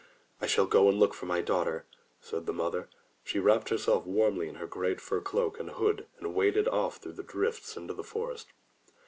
[0.41, 1.85] "I shall go and look for my daughter,"
[2.19, 2.89] said the mother.
[2.91, 6.97] So she wrapped herself warmly in her great fur cloak and hood and waded off
[6.97, 8.47] through the drifts into the forest.